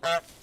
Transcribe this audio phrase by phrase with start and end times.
[0.00, 0.37] Você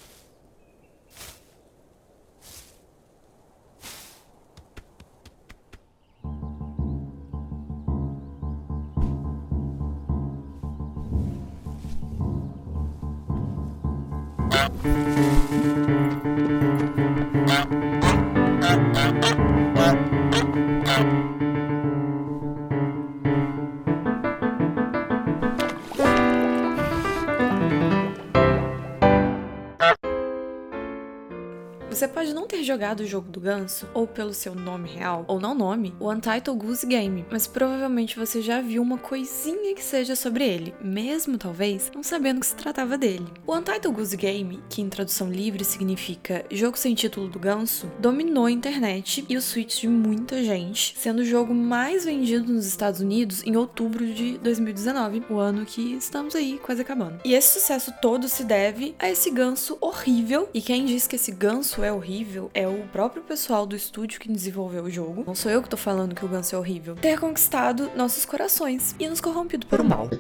[32.66, 36.60] jogado o jogo do ganso, ou pelo seu nome real, ou não nome, o Untitled
[36.60, 41.92] Goose Game, mas provavelmente você já viu uma coisinha que seja sobre ele, mesmo talvez
[41.94, 43.28] não sabendo que se tratava dele.
[43.46, 48.46] O Untitled Goose Game, que em tradução livre significa jogo sem título do ganso, dominou
[48.46, 53.00] a internet e o Switch de muita gente, sendo o jogo mais vendido nos Estados
[53.00, 57.20] Unidos em outubro de 2019, o ano que estamos aí quase acabando.
[57.24, 61.32] E esse sucesso todo se deve a esse ganso horrível, e quem diz que esse
[61.32, 65.26] ganso é horrível é o próprio pessoal do estúdio que desenvolveu o jogo.
[65.28, 66.96] Não sou eu que tô falando que o Ganso é horrível.
[66.96, 70.10] Ter conquistado nossos corações e nos corrompido por mal.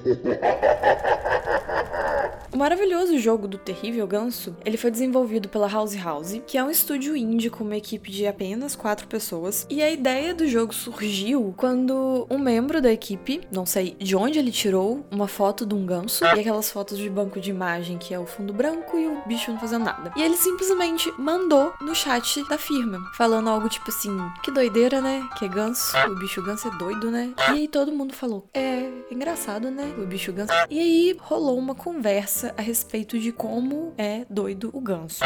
[2.55, 6.69] O maravilhoso jogo do terrível ganso, ele foi desenvolvido pela House House, que é um
[6.69, 9.67] estúdio indie com uma equipe de apenas quatro pessoas.
[9.69, 14.39] E a ideia do jogo surgiu quando um membro da equipe, não sei de onde
[14.39, 18.13] ele tirou, uma foto de um ganso e aquelas fotos de banco de imagem que
[18.13, 20.13] é o fundo branco e o bicho não fazendo nada.
[20.15, 25.27] E ele simplesmente mandou no chat da firma, falando algo tipo assim: que doideira, né?
[25.37, 27.33] Que é ganso, o bicho ganso é doido, né?
[27.49, 29.93] E aí todo mundo falou: é engraçado, né?
[29.97, 30.51] O bicho ganso.
[30.69, 35.23] E aí rolou uma conversa a respeito de como é doido o ganso.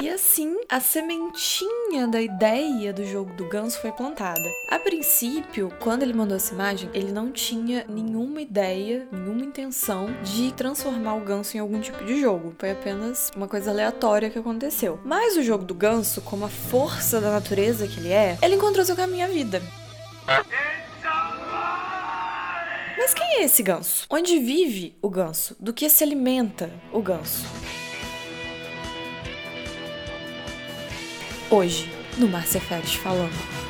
[0.00, 4.50] E assim, a sementinha da ideia do jogo do ganso foi plantada.
[4.68, 10.52] A princípio, quando ele mandou essa imagem, ele não tinha nenhuma ideia, nenhuma intenção de
[10.52, 12.54] transformar o ganso em algum tipo de jogo.
[12.58, 14.98] Foi apenas uma coisa aleatória que aconteceu.
[15.04, 18.84] Mas o jogo do ganso, como a força da natureza que ele é, ele encontrou
[18.84, 19.62] seu caminho à vida.
[22.96, 24.06] Mas quem é esse ganso?
[24.08, 25.54] Onde vive o ganso?
[25.60, 27.44] Do que se alimenta o ganso?
[31.56, 31.88] Hoje,
[32.18, 33.63] no Márcia Férez falando.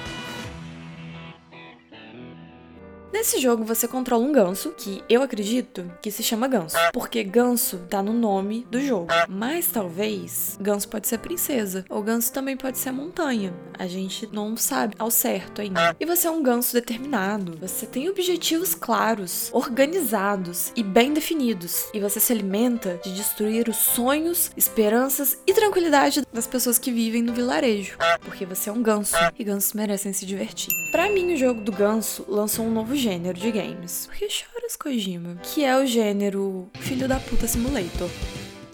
[3.24, 7.78] Nesse jogo você controla um ganso, que eu acredito que se chama ganso, porque ganso
[7.88, 9.06] tá no nome do jogo.
[9.26, 13.54] Mas talvez ganso pode ser princesa, ou ganso também pode ser a montanha.
[13.78, 15.96] A gente não sabe ao certo ainda.
[15.98, 22.00] E você é um ganso determinado, você tem objetivos claros, organizados e bem definidos, e
[22.00, 27.32] você se alimenta de destruir os sonhos, esperanças e tranquilidade das pessoas que vivem no
[27.32, 30.83] vilarejo, porque você é um ganso e gansos merecem se divertir.
[30.94, 34.06] Para mim, o jogo do ganso lançou um novo gênero de games.
[34.06, 35.34] Por que choras, Kojima?
[35.42, 38.08] Que é o gênero Filho da Puta Simulator.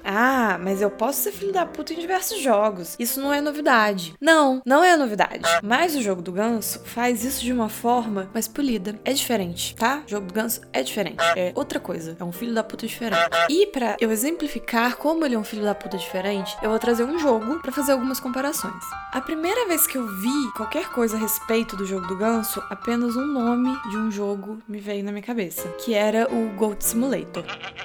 [0.04, 2.96] Ah, mas eu posso ser filho da puta em diversos jogos.
[2.98, 4.14] Isso não é novidade.
[4.20, 5.42] Não, não é novidade.
[5.62, 8.98] Mas o jogo do ganso faz isso de uma forma mais polida.
[9.04, 10.02] É diferente, tá?
[10.06, 11.22] O jogo do ganso é diferente.
[11.36, 12.16] É outra coisa.
[12.18, 13.20] É um filho da puta diferente.
[13.48, 17.04] E para eu exemplificar como ele é um filho da puta diferente, eu vou trazer
[17.04, 18.82] um jogo para fazer algumas comparações.
[19.12, 23.16] A primeira vez que eu vi qualquer coisa a respeito do jogo do ganso, apenas
[23.16, 27.44] um nome de um jogo me veio na minha cabeça, que era o Goat Simulator.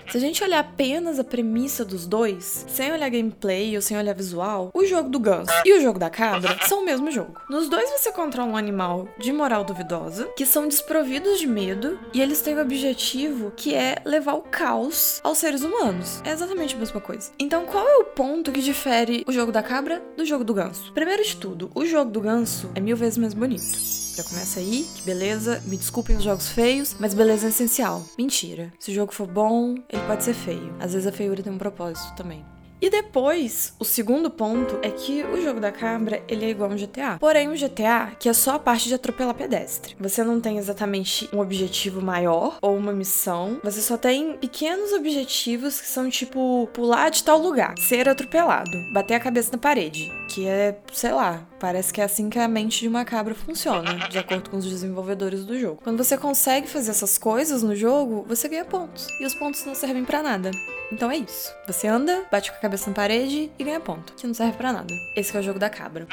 [0.10, 4.14] Se a gente olhar apenas a premissa dos dois, sem olhar gameplay ou sem olhar
[4.14, 7.40] visual, o jogo do ganso e o jogo da cabra são o mesmo jogo.
[7.50, 12.22] Nos dois você controla um animal de moral duvidosa, que são desprovidos de medo e
[12.22, 16.22] eles têm o objetivo que é levar o caos aos seres humanos.
[16.24, 17.32] É exatamente a mesma coisa.
[17.40, 20.94] Então qual é o ponto que difere o jogo da cabra do jogo do ganso?
[20.94, 24.05] Primeiro de tudo, o jogo do ganso é mil vezes mais bonito.
[24.16, 25.62] Já começa aí, que beleza.
[25.66, 28.02] Me desculpem os jogos feios, mas beleza é essencial.
[28.18, 28.72] Mentira.
[28.80, 30.74] Se o jogo for bom, ele pode ser feio.
[30.80, 32.46] Às vezes a feiura tem um propósito também.
[32.82, 36.76] E depois, o segundo ponto é que o jogo da cabra, ele é igual um
[36.76, 37.18] GTA.
[37.20, 39.96] Porém, um GTA que é só a parte de atropelar pedestre.
[40.00, 43.60] Você não tem exatamente um objetivo maior ou uma missão.
[43.64, 49.16] Você só tem pequenos objetivos que são tipo pular de tal lugar, ser atropelado, bater
[49.16, 52.82] a cabeça na parede, que é, sei lá, Parece que é assim que a mente
[52.82, 55.80] de uma cabra funciona, de acordo com os desenvolvedores do jogo.
[55.84, 59.08] Quando você consegue fazer essas coisas no jogo, você ganha pontos.
[59.20, 60.52] E os pontos não servem para nada.
[60.92, 61.54] Então é isso.
[61.66, 64.74] Você anda, bate com a cabeça na parede e ganha ponto, que não serve para
[64.74, 64.94] nada.
[65.16, 66.08] Esse é o jogo da cabra.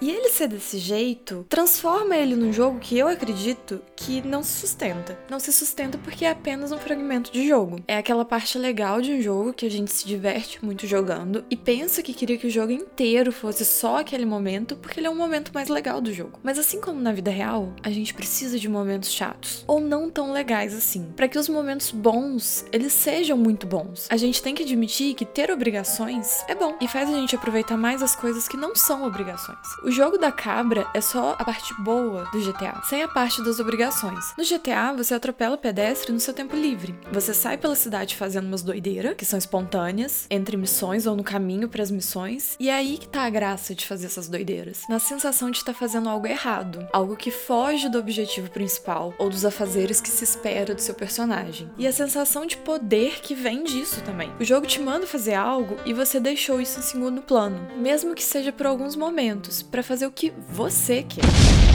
[0.00, 4.60] E ele ser desse jeito transforma ele num jogo que eu acredito que não se
[4.60, 5.18] sustenta.
[5.28, 7.80] Não se sustenta porque é apenas um fragmento de jogo.
[7.88, 11.56] É aquela parte legal de um jogo que a gente se diverte muito jogando e
[11.56, 15.16] pensa que queria que o jogo inteiro fosse só aquele momento, porque ele é um
[15.16, 16.38] momento mais legal do jogo.
[16.44, 20.32] Mas assim como na vida real, a gente precisa de momentos chatos ou não tão
[20.32, 24.06] legais assim, para que os momentos bons, eles sejam muito bons.
[24.10, 27.76] A gente tem que admitir que ter obrigações é bom e faz a gente aproveitar
[27.76, 29.58] mais as coisas que não são obrigações.
[29.88, 33.58] O jogo da cabra é só a parte boa do GTA, sem a parte das
[33.58, 34.34] obrigações.
[34.36, 36.94] No GTA, você atropela o pedestre no seu tempo livre.
[37.10, 41.70] Você sai pela cidade fazendo umas doideiras, que são espontâneas, entre missões ou no caminho
[41.70, 44.82] para as missões, e é aí que tá a graça de fazer essas doideiras.
[44.90, 49.30] Na sensação de estar tá fazendo algo errado, algo que foge do objetivo principal ou
[49.30, 51.70] dos afazeres que se espera do seu personagem.
[51.78, 54.30] E a sensação de poder que vem disso também.
[54.38, 58.22] O jogo te manda fazer algo e você deixou isso em segundo plano, mesmo que
[58.22, 61.67] seja por alguns momentos, para fazer o que você quer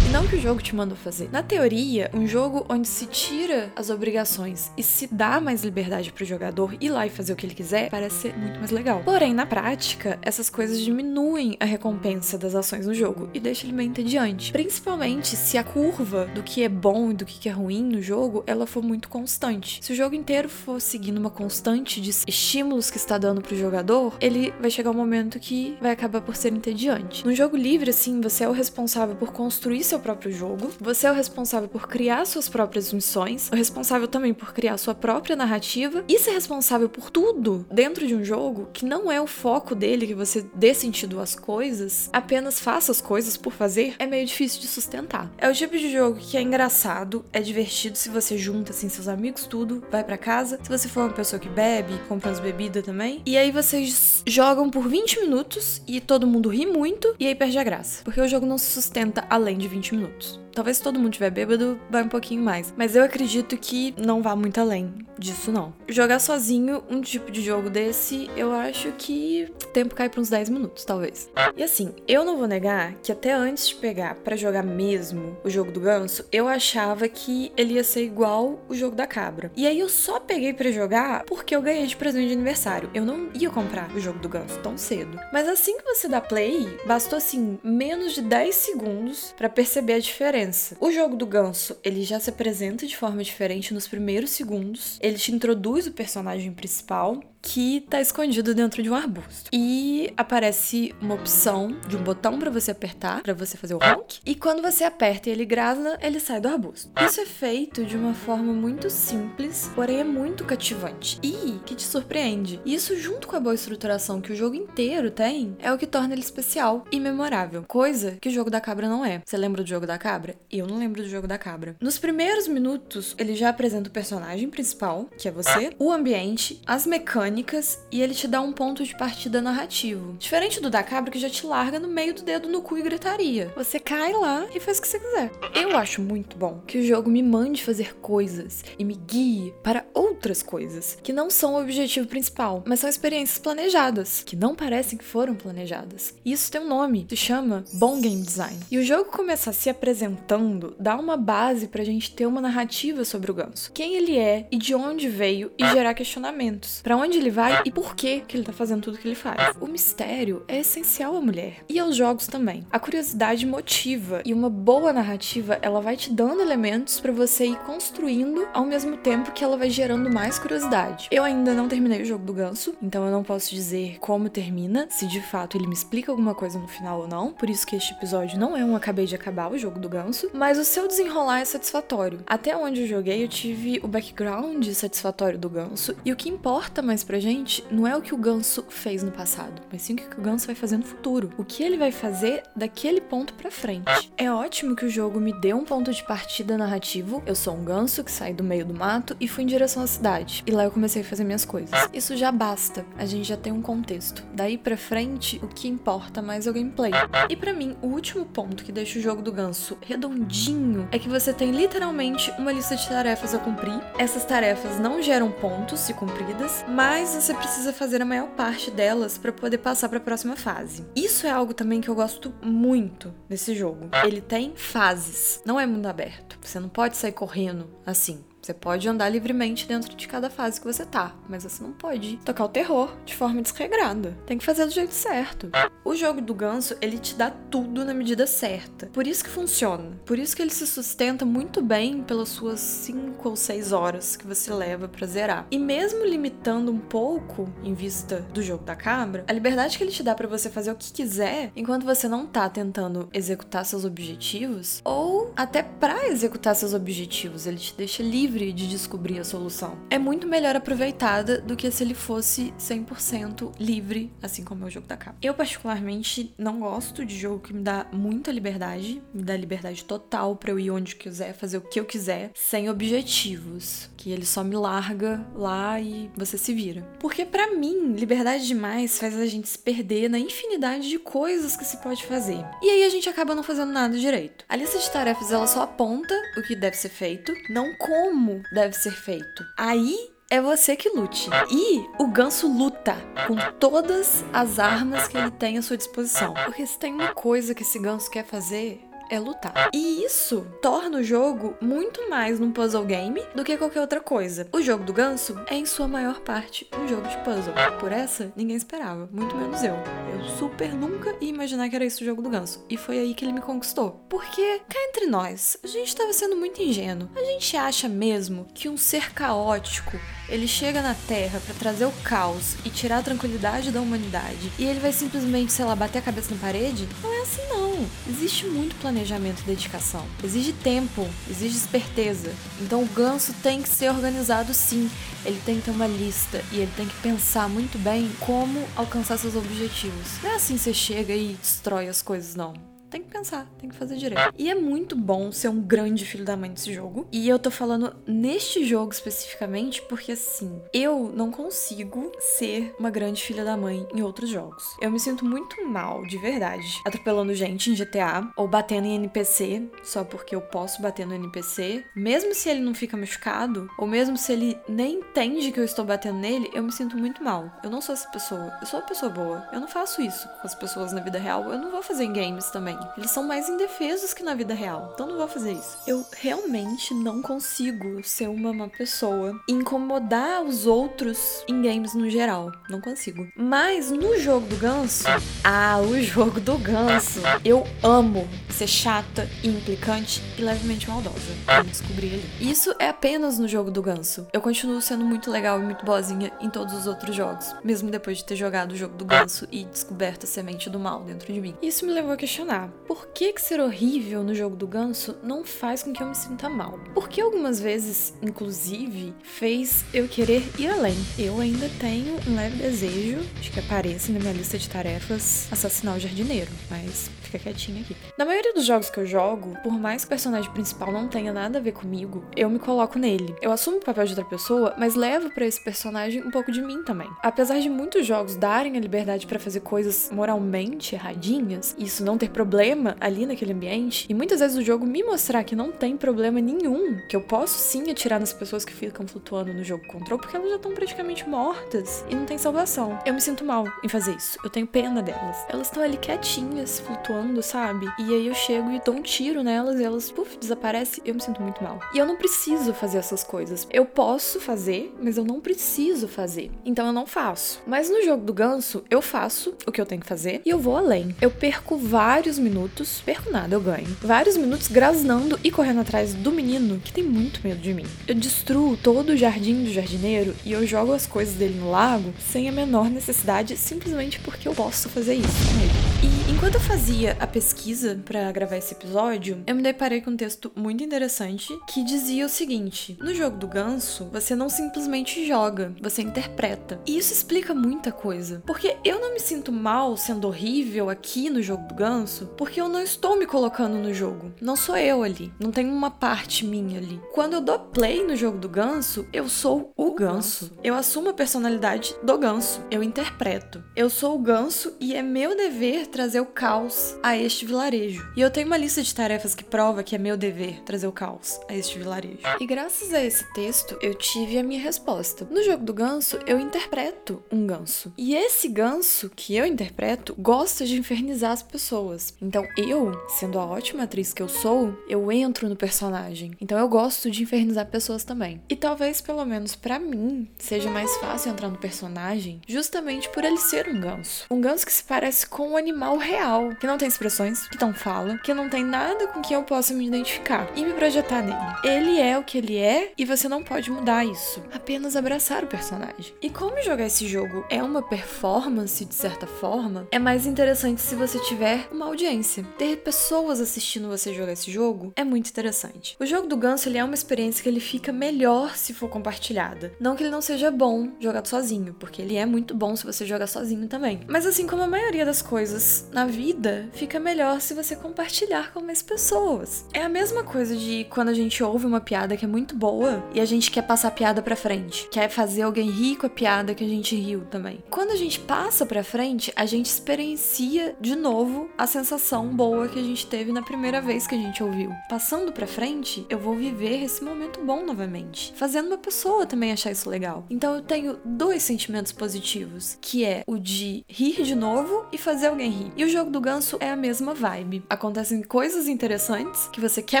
[0.12, 1.28] não que o jogo te manda fazer.
[1.30, 6.24] Na teoria, um jogo onde se tira as obrigações e se dá mais liberdade pro
[6.24, 9.02] jogador ir lá e fazer o que ele quiser, parece ser muito mais legal.
[9.04, 13.76] Porém, na prática, essas coisas diminuem a recompensa das ações no jogo e deixa ele
[13.76, 14.50] bem entediante.
[14.50, 18.42] Principalmente se a curva do que é bom e do que é ruim no jogo,
[18.46, 19.78] ela for muito constante.
[19.82, 24.16] Se o jogo inteiro for seguindo uma constante de estímulos que está dando pro jogador,
[24.20, 27.26] ele vai chegar um momento que vai acabar por ser entediante.
[27.26, 31.06] No jogo livre, assim, você é o responsável por construir seu seu próprio jogo, você
[31.06, 35.34] é o responsável por criar suas próprias missões, o responsável também por criar sua própria
[35.34, 39.74] narrativa e ser responsável por tudo dentro de um jogo que não é o foco
[39.74, 44.24] dele, que você dê sentido às coisas, apenas faça as coisas por fazer, é meio
[44.24, 45.30] difícil de sustentar.
[45.36, 49.08] É o tipo de jogo que é engraçado, é divertido se você junta assim seus
[49.08, 50.58] amigos, tudo, vai para casa.
[50.62, 53.20] Se você for uma pessoa que bebe, compra as bebidas também.
[53.26, 57.58] E aí vocês jogam por 20 minutos e todo mundo ri muito e aí perde
[57.58, 58.04] a graça.
[58.04, 60.47] Porque o jogo não se sustenta além de 20 20 minutos.
[60.58, 62.74] Talvez se todo mundo tiver bêbado, vai um pouquinho mais.
[62.76, 65.72] Mas eu acredito que não vá muito além disso, não.
[65.88, 70.28] Jogar sozinho um tipo de jogo desse, eu acho que o tempo cai para uns
[70.28, 71.30] 10 minutos, talvez.
[71.56, 75.50] E assim, eu não vou negar que até antes de pegar para jogar mesmo o
[75.50, 79.50] jogo do ganso, eu achava que ele ia ser igual o jogo da cabra.
[79.56, 82.90] E aí eu só peguei para jogar porque eu ganhei de presente de aniversário.
[82.94, 85.18] Eu não ia comprar o jogo do ganso tão cedo.
[85.32, 89.98] Mas assim que você dá play, bastou assim menos de 10 segundos para perceber a
[89.98, 90.47] diferença
[90.80, 94.98] O jogo do ganso, ele já se apresenta de forma diferente nos primeiros segundos.
[95.00, 99.50] Ele te introduz o personagem principal que tá escondido dentro de um arbusto.
[99.52, 104.20] E aparece uma opção de um botão para você apertar, para você fazer o honk.
[104.24, 106.90] E quando você aperta e ele grasa, ele sai do arbusto.
[107.00, 111.82] Isso é feito de uma forma muito simples, porém é muito cativante e que te
[111.82, 112.60] surpreende.
[112.64, 116.14] Isso junto com a boa estruturação que o jogo inteiro tem, é o que torna
[116.14, 117.64] ele especial e memorável.
[117.66, 119.22] Coisa que o jogo da cabra não é.
[119.24, 120.36] Você lembra do jogo da cabra?
[120.50, 121.76] Eu não lembro do jogo da cabra.
[121.80, 126.86] Nos primeiros minutos, ele já apresenta o personagem principal, que é você, o ambiente, as
[126.86, 130.16] mecânicas mecânicas e ele te dá um ponto de partida narrativo.
[130.18, 132.82] Diferente do da cabra que já te larga no meio do dedo no cu e
[132.82, 133.52] gritaria.
[133.56, 135.30] Você cai lá e faz o que você quiser.
[135.54, 139.84] Eu acho muito bom que o jogo me mande fazer coisas e me guie para
[139.94, 144.98] outras coisas que não são o objetivo principal, mas são experiências planejadas, que não parecem
[144.98, 146.14] que foram planejadas.
[146.24, 148.58] Isso tem um nome, se chama bom game design.
[148.70, 153.30] E o jogo começar se apresentando dá uma base pra gente ter uma narrativa sobre
[153.30, 153.72] o ganso.
[153.72, 156.80] Quem ele é e de onde veio e gerar questionamentos.
[156.82, 159.56] Para onde ele vai e por que que ele tá fazendo tudo que ele faz.
[159.60, 162.66] O mistério é essencial à mulher e aos jogos também.
[162.70, 167.58] A curiosidade motiva e uma boa narrativa, ela vai te dando elementos para você ir
[167.60, 171.08] construindo ao mesmo tempo que ela vai gerando mais curiosidade.
[171.10, 174.86] Eu ainda não terminei o jogo do ganso, então eu não posso dizer como termina,
[174.90, 177.32] se de fato ele me explica alguma coisa no final ou não.
[177.32, 180.30] Por isso que este episódio não é um acabei de acabar o jogo do ganso,
[180.32, 182.20] mas o seu desenrolar é satisfatório.
[182.26, 186.82] Até onde eu joguei, eu tive o background satisfatório do ganso e o que importa
[186.82, 189.96] mais pra gente não é o que o ganso fez no passado, mas sim o
[189.96, 191.30] que o ganso vai fazer no futuro.
[191.38, 194.12] O que ele vai fazer daquele ponto pra frente.
[194.14, 197.22] É ótimo que o jogo me dê um ponto de partida narrativo.
[197.24, 199.86] Eu sou um ganso que sai do meio do mato e fui em direção à
[199.86, 200.44] cidade.
[200.46, 201.70] E lá eu comecei a fazer minhas coisas.
[201.94, 202.84] Isso já basta.
[202.98, 204.22] A gente já tem um contexto.
[204.34, 206.92] Daí pra frente, o que importa mais é o gameplay.
[207.30, 211.08] E para mim, o último ponto que deixa o jogo do ganso redondinho é que
[211.08, 213.80] você tem literalmente uma lista de tarefas a cumprir.
[213.98, 218.72] Essas tarefas não geram pontos se cumpridas, mas mas você precisa fazer a maior parte
[218.72, 220.84] delas para poder passar para a próxima fase.
[220.96, 223.88] Isso é algo também que eu gosto muito desse jogo.
[224.04, 226.36] Ele tem fases, não é mundo aberto.
[226.42, 230.66] Você não pode sair correndo assim Você pode andar livremente dentro de cada fase que
[230.66, 234.16] você tá, mas você não pode tocar o terror de forma desregrada.
[234.24, 235.50] Tem que fazer do jeito certo.
[235.84, 238.86] O jogo do ganso, ele te dá tudo na medida certa.
[238.86, 239.98] Por isso que funciona.
[240.04, 244.26] Por isso que ele se sustenta muito bem pelas suas 5 ou 6 horas que
[244.26, 245.46] você leva para zerar.
[245.50, 249.90] E mesmo limitando um pouco em vista do jogo da cabra, a liberdade que ele
[249.90, 253.84] te dá para você fazer o que quiser, enquanto você não tá tentando executar seus
[253.84, 259.78] objetivos, ou até para executar seus objetivos, ele te deixa livre de descobrir a solução.
[259.88, 264.70] É muito melhor aproveitada do que se ele fosse 100% livre, assim como é o
[264.70, 265.18] jogo da cabra.
[265.22, 270.36] Eu particularmente não gosto de jogo que me dá muita liberdade, me dá liberdade total
[270.36, 274.44] para eu ir onde quiser, fazer o que eu quiser, sem objetivos, que ele só
[274.44, 276.82] me larga lá e você se vira.
[277.00, 281.64] Porque para mim, liberdade demais faz a gente se perder na infinidade de coisas que
[281.64, 282.44] se pode fazer.
[282.62, 284.44] E aí a gente acaba não fazendo nada direito.
[284.48, 288.17] A lista de tarefas ela só aponta o que deve ser feito, não como
[288.52, 289.44] deve ser feito.
[289.56, 289.96] Aí
[290.30, 291.30] é você que lute.
[291.50, 292.96] E o ganso luta
[293.26, 296.34] com todas as armas que ele tem à sua disposição.
[296.34, 299.70] Porque se tem uma coisa que esse ganso quer fazer, é lutar.
[299.72, 304.48] E isso torna o jogo muito mais num puzzle game do que qualquer outra coisa.
[304.52, 307.54] O jogo do ganso é, em sua maior parte, um jogo de puzzle.
[307.78, 309.74] Por essa, ninguém esperava, muito menos eu.
[310.12, 312.64] Eu super nunca ia imaginar que era isso o jogo do ganso.
[312.68, 314.04] E foi aí que ele me conquistou.
[314.08, 317.10] Porque, cá entre nós, a gente estava sendo muito ingênuo.
[317.16, 319.98] A gente acha mesmo que um ser caótico
[320.28, 324.64] ele chega na Terra para trazer o caos e tirar a tranquilidade da humanidade e
[324.64, 326.88] ele vai simplesmente, sei lá, bater a cabeça na parede?
[327.02, 327.67] Não é assim não.
[328.08, 330.04] Existe muito planejamento e dedicação.
[330.22, 332.32] Exige tempo, exige esperteza.
[332.60, 334.90] Então o ganso tem que ser organizado sim.
[335.24, 339.18] Ele tem que ter uma lista e ele tem que pensar muito bem como alcançar
[339.18, 340.22] seus objetivos.
[340.22, 343.68] Não é assim que você chega e destrói as coisas, não tem que pensar, tem
[343.68, 344.32] que fazer direito.
[344.38, 347.06] E é muito bom ser um grande filho da mãe desse jogo.
[347.12, 353.22] E eu tô falando neste jogo especificamente porque, assim, eu não consigo ser uma grande
[353.22, 354.64] filha da mãe em outros jogos.
[354.80, 359.68] Eu me sinto muito mal, de verdade, atropelando gente em GTA ou batendo em NPC
[359.82, 364.16] só porque eu posso bater no NPC, mesmo se ele não fica machucado, ou mesmo
[364.16, 367.50] se ele nem entende que eu estou batendo nele, eu me sinto muito mal.
[367.62, 368.56] Eu não sou essa pessoa.
[368.60, 369.46] Eu sou uma pessoa boa.
[369.52, 371.44] Eu não faço isso com as pessoas na vida real.
[371.44, 372.77] Eu não vou fazer em games também.
[372.96, 374.90] Eles são mais indefesos que na vida real.
[374.94, 375.78] Então não vou fazer isso.
[375.86, 379.38] Eu realmente não consigo ser uma má pessoa.
[379.48, 382.52] Incomodar os outros em games no geral.
[382.68, 383.28] Não consigo.
[383.36, 385.04] Mas no jogo do ganso.
[385.44, 387.20] Ah, o jogo do ganso.
[387.44, 391.16] Eu amo ser chata implicante e levemente maldosa.
[391.56, 392.50] Eu descobri ali.
[392.50, 394.26] Isso é apenas no jogo do ganso.
[394.32, 397.54] Eu continuo sendo muito legal e muito boazinha em todos os outros jogos.
[397.64, 401.00] Mesmo depois de ter jogado o jogo do ganso e descoberto a semente do mal
[401.00, 401.54] dentro de mim.
[401.62, 405.44] Isso me levou a questionar por que, que ser horrível no jogo do ganso não
[405.44, 406.78] faz com que eu me sinta mal?
[406.94, 410.96] Porque algumas vezes, inclusive, fez eu querer ir além.
[411.18, 415.96] Eu ainda tenho um leve desejo de que apareça na minha lista de tarefas assassinar
[415.96, 417.96] o jardineiro, mas fica quietinho aqui.
[418.18, 421.32] Na maioria dos jogos que eu jogo, por mais que o personagem principal não tenha
[421.32, 423.34] nada a ver comigo, eu me coloco nele.
[423.40, 426.62] Eu assumo o papel de outra pessoa, mas levo para esse personagem um pouco de
[426.62, 427.08] mim também.
[427.22, 432.30] Apesar de muitos jogos darem a liberdade para fazer coisas moralmente erradinhas, isso não ter
[432.30, 432.57] problema
[433.00, 436.98] ali naquele ambiente, e muitas vezes o jogo me mostrar que não tem problema nenhum,
[437.08, 440.50] que eu posso sim atirar nas pessoas que ficam flutuando no jogo control, porque elas
[440.50, 442.98] já estão praticamente mortas e não tem salvação.
[443.04, 444.38] Eu me sinto mal em fazer isso.
[444.42, 445.36] Eu tenho pena delas.
[445.48, 447.86] Elas estão ali quietinhas, flutuando sabe?
[447.98, 451.02] E aí eu chego e dou um tiro nelas e elas, puf, desaparecem.
[451.04, 451.80] Eu me sinto muito mal.
[451.94, 453.66] E eu não preciso fazer essas coisas.
[453.70, 456.50] Eu posso fazer, mas eu não preciso fazer.
[456.64, 457.62] Então eu não faço.
[457.66, 460.58] Mas no jogo do ganso, eu faço o que eu tenho que fazer e eu
[460.58, 461.14] vou além.
[461.20, 463.96] Eu perco vários minutos, perco nada, eu ganho.
[464.00, 467.84] Vários minutos grasnando e correndo atrás do menino que tem muito medo de mim.
[468.06, 472.12] Eu destruo todo o jardim do jardineiro e eu jogo as coisas dele no lago
[472.18, 476.08] sem a menor necessidade, simplesmente porque eu posso fazer isso com ele.
[476.28, 480.16] E enquanto eu fazia a pesquisa para gravar esse episódio, eu me deparei com um
[480.16, 485.72] texto muito interessante que dizia o seguinte: No jogo do ganso, você não simplesmente joga,
[485.80, 486.80] você interpreta.
[486.86, 488.42] E isso explica muita coisa.
[488.46, 492.68] Porque eu não me sinto mal sendo horrível aqui no jogo do ganso, porque eu
[492.68, 494.32] não estou me colocando no jogo.
[494.40, 495.32] Não sou eu ali.
[495.40, 497.00] Não tem uma parte minha ali.
[497.12, 500.52] Quando eu dou play no jogo do ganso, eu sou o ganso.
[500.62, 502.62] Eu assumo a personalidade do ganso.
[502.70, 503.62] Eu interpreto.
[503.74, 508.08] Eu sou o ganso e é meu dever trazer o caos a este vilarejo.
[508.16, 510.92] E eu tenho uma lista de tarefas que prova que é meu dever trazer o
[510.92, 512.22] caos a este vilarejo.
[512.38, 515.26] E graças a esse texto, eu tive a minha resposta.
[515.28, 517.92] No jogo do ganso, eu interpreto um ganso.
[517.98, 522.14] E esse ganso que eu interpreto gosta de infernizar as pessoas.
[522.28, 526.32] Então eu, sendo a ótima atriz que eu sou, eu entro no personagem.
[526.38, 528.42] Então eu gosto de infernizar pessoas também.
[528.50, 533.38] E talvez, pelo menos para mim, seja mais fácil entrar no personagem justamente por ele
[533.38, 534.26] ser um ganso.
[534.30, 537.72] Um ganso que se parece com um animal real, que não tem expressões, que não
[537.72, 541.38] fala, que não tem nada com que eu possa me identificar e me projetar nele.
[541.64, 544.42] Ele é o que ele é e você não pode mudar isso.
[544.52, 546.12] Apenas abraçar o personagem.
[546.20, 550.94] E como jogar esse jogo é uma performance de certa forma, é mais interessante se
[550.94, 552.17] você tiver uma audiência.
[552.58, 555.96] Ter pessoas assistindo você jogar esse jogo é muito interessante.
[556.00, 559.72] O jogo do ganso ele é uma experiência que ele fica melhor se for compartilhada.
[559.78, 563.06] Não que ele não seja bom jogado sozinho, porque ele é muito bom se você
[563.06, 564.00] jogar sozinho também.
[564.08, 568.60] Mas assim como a maioria das coisas na vida, fica melhor se você compartilhar com
[568.60, 569.64] mais pessoas.
[569.72, 573.04] É a mesma coisa de quando a gente ouve uma piada que é muito boa
[573.14, 576.10] e a gente quer passar a piada para frente, quer fazer alguém rir com a
[576.10, 577.62] piada que a gente riu também.
[577.70, 582.78] Quando a gente passa para frente, a gente experiencia de novo a sensação boa que
[582.78, 584.74] a gente teve na primeira vez que a gente ouviu.
[584.88, 589.70] Passando para frente, eu vou viver esse momento bom novamente, fazendo uma pessoa também achar
[589.72, 590.24] isso legal.
[590.30, 595.26] Então eu tenho dois sentimentos positivos, que é o de rir de novo e fazer
[595.26, 595.72] alguém rir.
[595.76, 597.62] E o jogo do ganso é a mesma vibe.
[597.68, 600.00] Acontecem coisas interessantes que você quer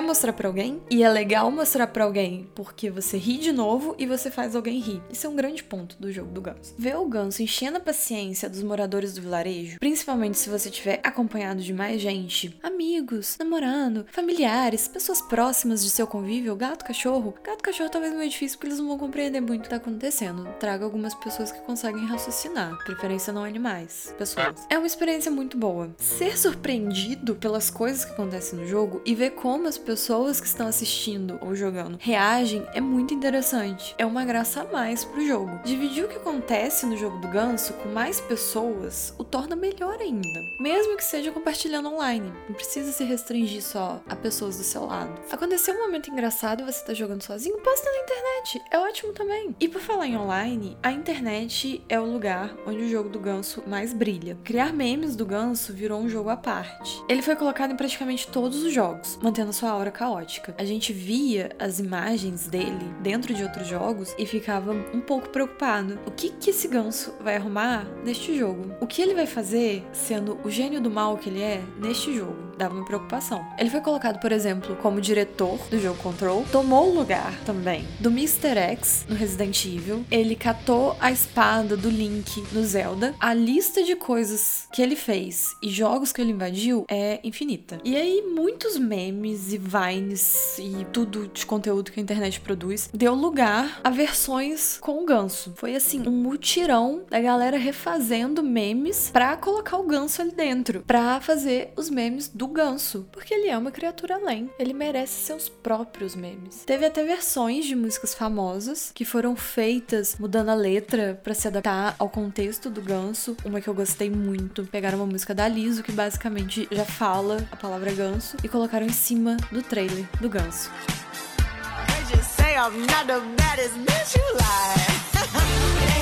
[0.00, 4.06] mostrar para alguém e é legal mostrar para alguém porque você ri de novo e
[4.06, 5.02] você faz alguém rir.
[5.12, 6.74] Isso é um grande ponto do jogo do ganso.
[6.78, 11.60] Ver o ganso enchendo a paciência dos moradores do vilarejo, principalmente se você tiver acompanhado
[11.60, 17.34] de mais gente, amigos, namorando, familiares, pessoas próximas de seu convívio, gato, cachorro.
[17.44, 20.48] Gato, cachorro talvez meio difícil porque eles não vão compreender muito o que tá acontecendo.
[20.58, 24.66] Traga algumas pessoas que conseguem raciocinar, preferência não animais, pessoas.
[24.68, 25.94] É uma experiência muito boa.
[25.98, 30.66] Ser surpreendido pelas coisas que acontecem no jogo e ver como as pessoas que estão
[30.66, 33.94] assistindo ou jogando reagem é muito interessante.
[33.96, 35.60] É uma graça a mais pro jogo.
[35.64, 40.40] Dividir o que acontece no jogo do ganso com mais pessoas o torna melhor ainda.
[40.58, 42.32] Mesmo que seja compartilhando online.
[42.48, 45.20] Não precisa se restringir só a pessoas do seu lado.
[45.30, 48.62] Aconteceu um momento engraçado e você tá jogando sozinho, posta na internet.
[48.70, 49.54] É ótimo também.
[49.60, 53.62] E por falar em online, a internet é o lugar onde o jogo do ganso
[53.66, 54.38] mais brilha.
[54.44, 57.02] Criar memes do ganso virou um jogo à parte.
[57.08, 60.54] Ele foi colocado em praticamente todos os jogos, mantendo sua aura caótica.
[60.58, 65.98] A gente via as imagens dele dentro de outros jogos e ficava um pouco preocupado.
[66.06, 68.74] O que que esse ganso vai arrumar neste jogo?
[68.80, 72.47] O que ele vai fazer sendo o gênio do mal que ele é neste jogo?
[72.58, 73.46] Dava uma preocupação.
[73.56, 78.08] Ele foi colocado, por exemplo, como diretor do jogo Control, tomou o lugar também do
[78.08, 78.58] Mr.
[78.58, 80.04] X no Resident Evil.
[80.10, 83.14] Ele catou a espada do Link no Zelda.
[83.20, 87.78] A lista de coisas que ele fez e jogos que ele invadiu é infinita.
[87.84, 93.14] E aí, muitos memes e vines e tudo de conteúdo que a internet produz deu
[93.14, 95.52] lugar a versões com o ganso.
[95.54, 101.20] Foi assim, um mutirão da galera refazendo memes pra colocar o ganso ali dentro, pra
[101.20, 104.50] fazer os memes do ganso, porque ele é uma criatura além.
[104.58, 106.64] Ele merece seus próprios memes.
[106.64, 111.94] Teve até versões de músicas famosas que foram feitas mudando a letra para se adaptar
[111.98, 113.36] ao contexto do ganso.
[113.44, 117.56] Uma que eu gostei muito, pegaram uma música da Liso que basicamente já fala a
[117.56, 120.70] palavra ganso e colocaram em cima do trailer do ganso.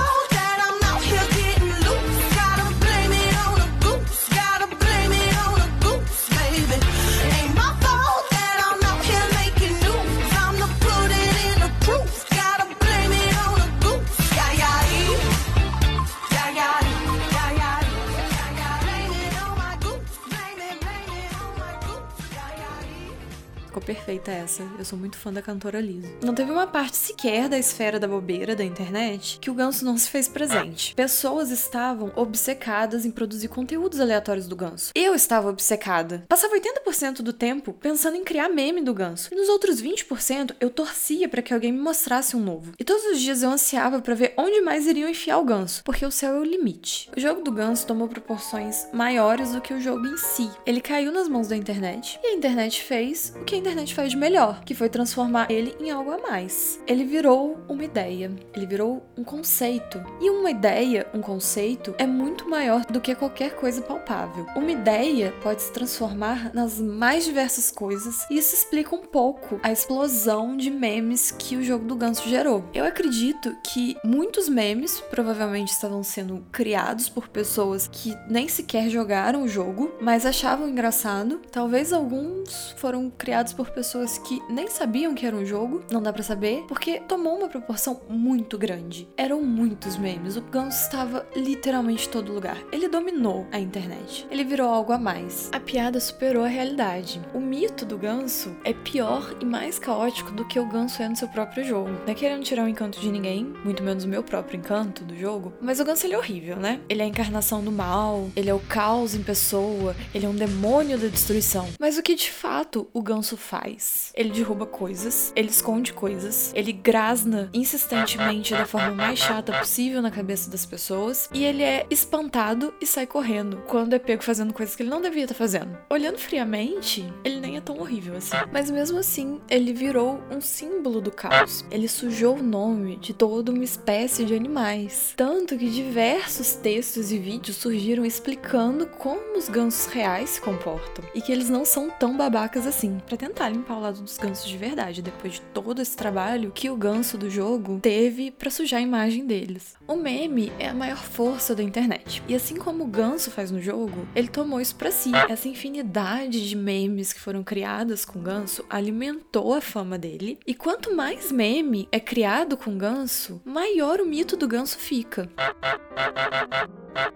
[23.93, 24.63] perfeita essa.
[24.79, 26.07] Eu sou muito fã da cantora Liso.
[26.23, 29.97] Não teve uma parte sequer da esfera da bobeira da internet que o Ganso não
[29.97, 30.95] se fez presente.
[30.95, 34.91] Pessoas estavam obcecadas em produzir conteúdos aleatórios do Ganso.
[34.95, 36.23] Eu estava obcecada.
[36.29, 39.27] Passava 80% do tempo pensando em criar meme do Ganso.
[39.29, 42.71] E nos outros 20% eu torcia para que alguém me mostrasse um novo.
[42.79, 46.05] E todos os dias eu ansiava para ver onde mais iriam enfiar o Ganso, porque
[46.05, 47.09] o céu é o limite.
[47.15, 50.49] O jogo do Ganso tomou proporções maiores do que o jogo em si.
[50.65, 53.95] Ele caiu nas mãos da internet e a internet fez o que a internet internet
[53.95, 56.79] faz de melhor, que foi transformar ele em algo a mais.
[56.87, 60.01] Ele virou uma ideia, ele virou um conceito.
[60.19, 64.45] E uma ideia, um conceito, é muito maior do que qualquer coisa palpável.
[64.55, 69.71] Uma ideia pode se transformar nas mais diversas coisas, e isso explica um pouco a
[69.71, 72.63] explosão de memes que o jogo do ganso gerou.
[72.73, 79.43] Eu acredito que muitos memes provavelmente estavam sendo criados por pessoas que nem sequer jogaram
[79.43, 81.41] o jogo, mas achavam engraçado.
[81.51, 86.11] Talvez alguns foram criados por pessoas que nem sabiam que era um jogo, não dá
[86.11, 89.07] para saber, porque tomou uma proporção muito grande.
[89.15, 92.57] Eram muitos memes, o ganso estava literalmente em todo lugar.
[92.71, 94.25] Ele dominou a internet.
[94.29, 95.49] Ele virou algo a mais.
[95.53, 97.21] A piada superou a realidade.
[97.33, 101.15] O mito do ganso é pior e mais caótico do que o ganso é no
[101.15, 101.89] seu próprio jogo.
[101.89, 105.15] Não é querendo tirar o encanto de ninguém, muito menos o meu próprio encanto do
[105.15, 106.79] jogo, mas o ganso ele é horrível, né?
[106.89, 110.35] Ele é a encarnação do mal, ele é o caos em pessoa, ele é um
[110.35, 111.67] demônio da destruição.
[111.79, 114.13] Mas o que de fato o ganso faz?
[114.15, 120.09] Ele derruba coisas, ele esconde coisas, ele grasna insistentemente da forma mais chata possível na
[120.09, 124.73] cabeça das pessoas e ele é espantado e sai correndo quando é pego fazendo coisas
[124.73, 125.77] que ele não devia estar fazendo.
[125.89, 128.37] Olhando friamente, ele nem é tão horrível assim.
[128.53, 131.65] Mas mesmo assim, ele virou um símbolo do caos.
[131.69, 135.13] Ele sujou o nome de toda uma espécie de animais.
[135.17, 141.21] Tanto que diversos textos e vídeos surgiram explicando como os gansos reais se comportam e
[141.21, 144.57] que eles não são tão babacas assim, para tentar limpar o lado dos gansos de
[144.57, 148.83] verdade, depois de todo esse trabalho que o ganso do jogo teve para sujar a
[148.83, 149.75] imagem deles.
[149.87, 152.23] O meme é a maior força da internet.
[152.27, 155.11] E assim como o ganso faz no jogo, ele tomou isso para si.
[155.29, 160.39] Essa infinidade de memes que foram criadas com ganso alimentou a fama dele.
[160.45, 165.29] E quanto mais meme é criado com ganso, maior o mito do ganso fica.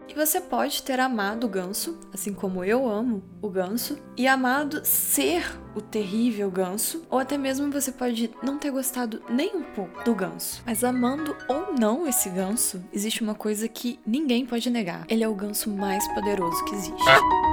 [0.07, 4.81] E você pode ter amado o ganso, assim como eu amo o ganso, e amado
[4.85, 5.43] ser
[5.75, 10.15] o terrível ganso, ou até mesmo você pode não ter gostado nem um pouco do
[10.15, 10.63] ganso.
[10.65, 15.27] Mas amando ou não esse ganso, existe uma coisa que ninguém pode negar: ele é
[15.27, 17.44] o ganso mais poderoso que existe.